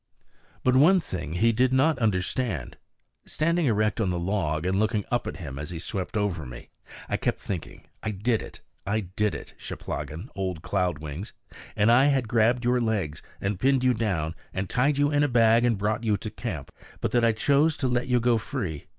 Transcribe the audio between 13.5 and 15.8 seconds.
pinned you down, and tied you in a bag, and